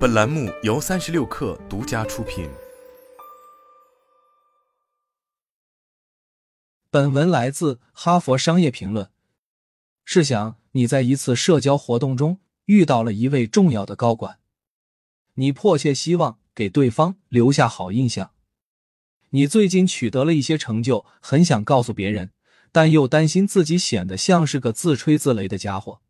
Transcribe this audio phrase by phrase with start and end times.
[0.00, 2.48] 本栏目由三十六氪独家出品。
[6.90, 9.04] 本文来自《哈佛商业评论》。
[10.02, 14.38] 试想，你在一次社交活动中遇到了一位重要的高管，
[15.34, 18.30] 你迫切希望给对方留下好印象。
[19.32, 22.30] 你最近取得了一些成就，很想告诉别人，
[22.72, 26.00] 但又担心自己显得像是个自吹自擂的家伙。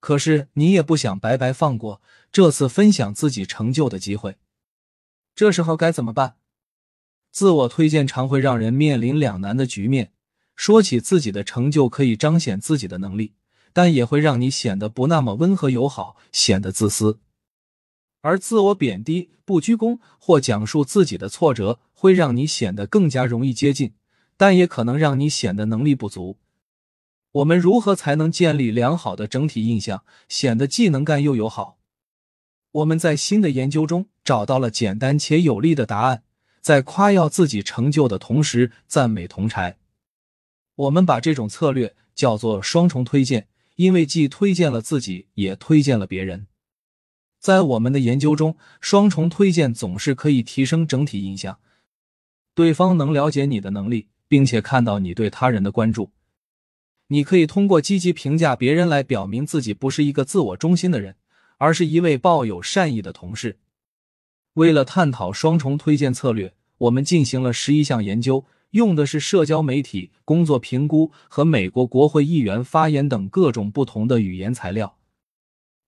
[0.00, 2.00] 可是你也不想白白放过
[2.30, 4.36] 这次分享自己成就的机会，
[5.34, 6.36] 这时候该怎么办？
[7.32, 10.12] 自我推荐常会让人面临两难的局面。
[10.54, 13.34] 说起自己的成就，可以彰显自己的能力，
[13.74, 17.20] 但也会让你显得不那么温和友好，显得自私。
[18.22, 23.92] 而自我贬低、不鞠躬或讲述自己的挫折，会让你显得更加容易接近，
[24.38, 26.38] 但也可能让你显得能力不足。
[27.36, 31.78] 我们如何才能建立良好的整体印象，显得既能干又友好？
[32.72, 36.22] 我们在新的研究中找到了简单且有力的答案：
[36.62, 39.76] 在夸耀自己成就的同时，赞美同柴。
[40.76, 46.46] 我们把这种策略叫做双重推荐，因为既推荐了自己，也推荐了别人。
[47.38, 51.58] 在我们的研究中，双重推荐总是可以提升整体印象。
[52.54, 56.10] 对方能了解你的能力，并且看到你对他人的关注。
[57.08, 61.16] 你可以通过积极评价别人来表明自己不是一个自我中心的人，
[61.58, 63.58] 而是一位抱有善意的同事。
[64.54, 74.96] 为了探讨双重推荐策略，我们进行了十一项研究，用的是社交媒体、工作评估和美国国会议员发言等各种不同的语言材料。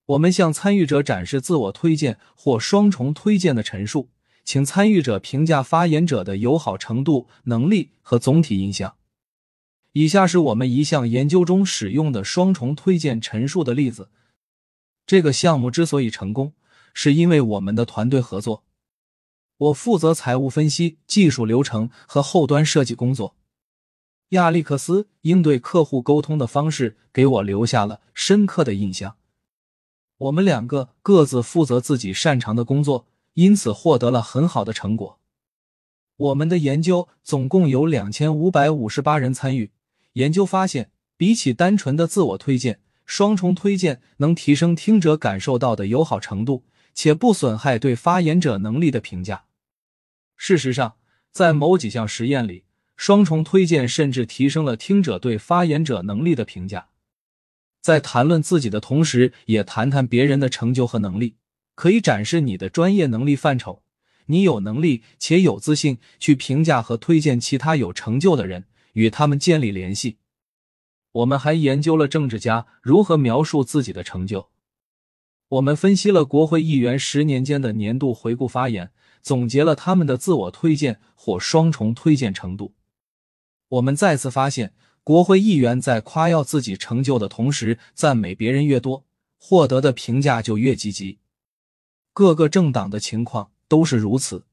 [0.05, 4.09] 我们向参与者展示自我推荐或双重推荐的陈述，
[4.45, 8.95] 请参与者评价发言者的友好程度、能力和总体印象。
[9.93, 14.09] 以下是我们一项研究中使用的双重推荐陈述的例子。
[15.05, 16.53] 这个项目之所以成功，
[16.93, 18.63] 是因为我们的团队合作。
[19.57, 23.35] 我负责财务分析、技术流程和后端设计工作。
[24.29, 29.15] 亚历克斯应对客户沟通的方式给我留下了深刻的印象。
[30.19, 35.19] 我们两个各自负责自己擅长的工作，因此获得了很好的成果。
[36.15, 39.71] 我们的研究总共有两千五百五十八人参与。
[40.19, 49.45] 研究发现，比起单纯的自我推荐，双重推荐能提升听者感受到的友好程度，且不损害对发言者能力的评价。
[50.35, 50.95] 事实上，
[51.31, 52.65] 在某几项实验里，
[52.97, 56.87] 双重推荐甚至提升了听者对发言者能力的评价。
[57.79, 61.37] 在谈论自己的同时，也谈谈别人的成就和能力，
[61.75, 63.83] 可以展示你的专业能力范畴。
[64.25, 68.65] 你有能力且有自信去评价和推荐其他有成就的人。
[68.93, 70.17] 与他们建立联系。
[71.11, 74.49] 我们还研究了政治家如何描述自己的成就。
[75.49, 78.91] 我们分析了国会议员十年间的年度回顾发言，
[79.23, 82.75] 总结了他们的自我推荐或双重推荐程度。
[83.69, 84.73] 我们再次发现，
[85.03, 89.05] 国会议员在夸耀自己成就的同时，赞美别人越多，
[89.37, 91.17] 获得的评价就越积极。
[92.13, 94.45] 各个政党的情况都是如此。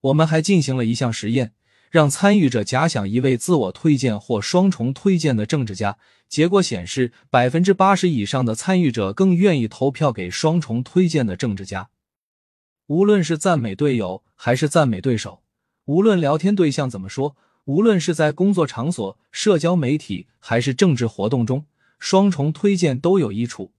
[0.00, 1.52] 我们还进行了一项实验。
[1.90, 5.96] 让参与者假想一位自我推荐或双重推荐的政治家，
[6.28, 11.90] 结果显示，百分之八十以上的参与者更愿意投票给双重推荐的政治家。
[12.86, 15.42] 无论是赞美队友还是赞美对手，
[15.86, 21.66] 无论聊天对象怎么说，无论是在工作场所、社交媒体还是政治活动中，
[21.98, 23.72] 双重推荐都有益处。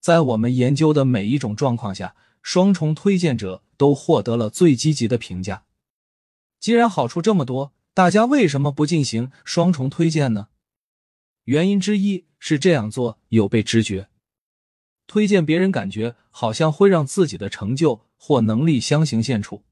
[0.00, 5.64] 在我们研究的每一种状况下，双重推荐者都获得了最积极的评价。
[6.62, 10.46] 既然好处这么多，大家为什么不进行双重推荐呢？
[11.42, 14.08] 原因之一是这样做有被直觉，
[15.08, 19.62] 推荐别人感觉好像会让自己的成就或能力相形见绌。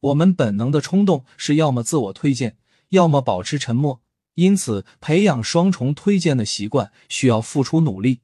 [0.00, 2.58] 我们本能的冲动是要么自我推荐，
[2.90, 4.02] 要么保持沉默。
[4.34, 8.20] 因此，培养双重推荐的习惯需要付出努力。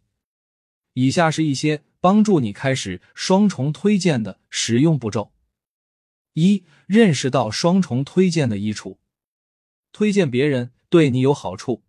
[0.92, 5.32] 以下是一些帮助你开始双重推荐的实用步骤。
[6.40, 8.98] 一、认识到双重推荐的益处，
[9.92, 11.82] 推荐别人对你有好处。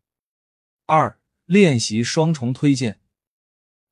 [0.88, 3.00] 二、练习双重推荐，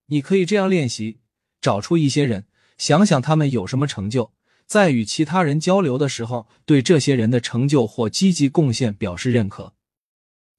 [0.08, 1.20] 你可以这样练习：
[1.62, 2.46] 找出一些人，
[2.78, 4.34] 想想他们有什么成就，
[4.66, 9.74] 在与其他人交流的时候，对这些人的成就或积极贡献表示认可。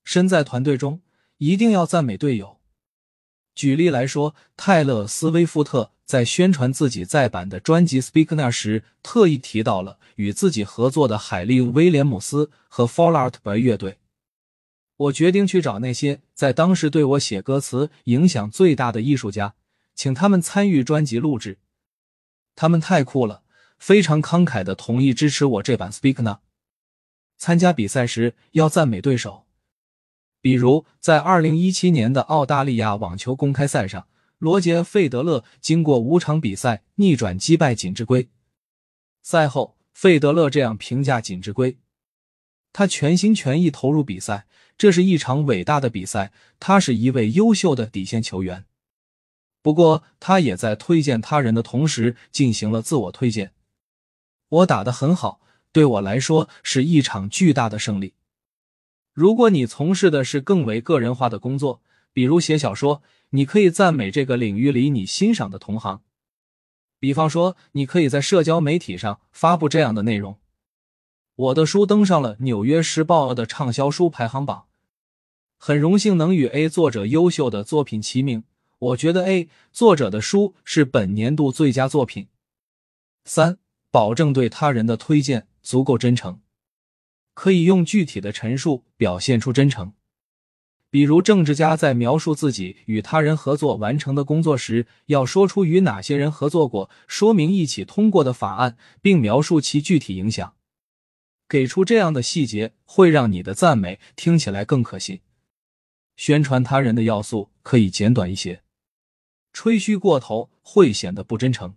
[0.05, 1.03] 身在团队中，
[1.37, 2.60] 一定要赞美队友。
[3.55, 5.93] 举例来说，泰勒·斯威夫特。
[6.11, 13.99] 在宣传自己再版的专辑《Speak Now》时，特意提到了与自己合作的海莉·威廉姆斯和 Fallout Boy 乐队。
[14.97, 19.55] 我决定去找那些在当时对我写歌词影响最大的艺术家，
[19.95, 21.59] 请他们参与专辑录制，
[22.57, 23.45] 他们太酷了，
[23.79, 26.39] 非常慷慨的同意支持我这版 Speak Now。
[27.39, 29.47] 参加比赛时要赞美对手，
[30.41, 34.07] 比如在二零一七年的澳大利亚网球公开赛上，
[34.39, 38.29] 罗杰·费德勒经过五场比赛逆转击败锦织圭。
[39.23, 41.79] 赛后，费德勒这样评价锦织圭
[42.73, 44.47] ：“他全心全意投入比赛，
[44.79, 46.33] 这是一场伟大的比赛。
[46.59, 48.65] 他是一位优秀的底线球员。
[49.63, 53.53] 不过，他也在推荐他人的同时进行了自我推荐。
[54.49, 55.41] 我打得很好。”
[55.73, 58.15] 对我来说是一场巨大的胜利。
[59.21, 63.03] 如果你从事的是更为个人化的工作，比如写小说，
[63.33, 66.01] 你可以赞美这个领域里你欣赏的同行。
[66.99, 70.39] 比方说，你可以在社交媒体上发布这样的内容：
[71.35, 74.65] 我的书登上了《纽约时报》的畅销书排行榜，
[75.59, 78.45] 很荣幸能与 A 作者优秀的作品齐名。
[78.79, 82.29] 我觉得 A 作者的书是本年度最佳作品。
[83.27, 83.59] 三，
[83.91, 85.49] 保证对他人的推荐。
[85.63, 86.41] 足够真诚，
[87.35, 89.93] 可以用具体的陈述表现出真诚。
[90.91, 100.57] 比如，政治家在描述自己与他人合作完成的工作时，要说出与哪些人合作过，说明一起通过的法案，并描述其具体影响。
[101.49, 105.21] 给出这样的细节，会让你的赞美听起来更可信。
[106.17, 108.63] 宣传他人的要素可以简短一些，
[109.53, 111.77] 吹嘘过头会显得不真诚。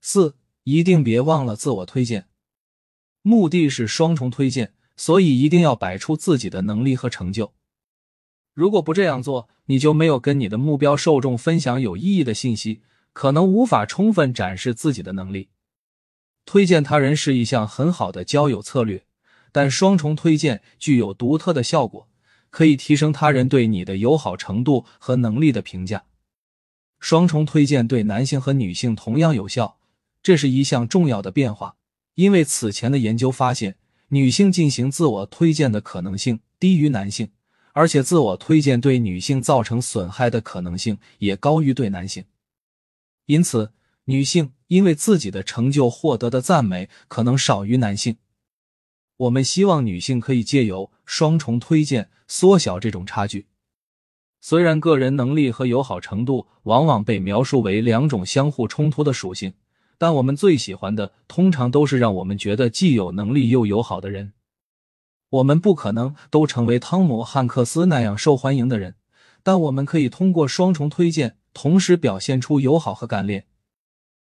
[0.00, 2.28] 四，一定别忘了自我推荐。
[3.28, 7.52] 目的是双重推荐，所以一定要摆出自己的能力和成就。
[8.54, 12.80] 如果不这样做，你就没有跟你的目标受众分享有意义的信息，
[13.12, 15.50] 可能无法充分展示自己的能力。
[16.46, 19.04] 推荐他人是一项很好的交友策略，
[19.52, 22.08] 但双重推荐具有独特的效果，
[22.48, 26.04] 可以提升他人对你的友好程度和能力的评价。
[26.98, 29.76] 双重推荐对男性和女性同样有效，
[30.22, 31.76] 这是一项重要的变化。
[32.18, 33.76] 因为此前的研究发现，
[34.08, 37.30] 女性进行自我推荐的可能性低于男性，
[37.74, 42.24] 而且自我推荐对女性造成损害的可能性也高于对男性。
[43.26, 43.70] 因此，
[44.06, 48.16] 女性因为自己的成就获得的赞美可能少于男性。
[49.18, 53.46] 我们希望女性可以借由双重推荐缩小这种差距。
[54.40, 59.54] 虽然个人能力和友好程度往往被描述为两种相互冲突的属性。
[59.98, 64.32] 但我们最喜欢的，通常都是让我们觉得既有能力又友好的人。
[65.30, 68.94] 我们不可能都成为汤姆·汉克斯那样受欢迎的人，
[69.42, 73.46] 但我们可以通过双重推荐，同时表现出友好和干练。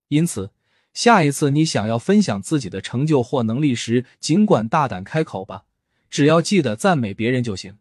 [0.08, 0.50] 因此，
[0.92, 5.64] 下一次你想要分享自己的成就或能力时，尽管大胆开口吧，
[6.08, 7.78] 只要记得赞美别人就行。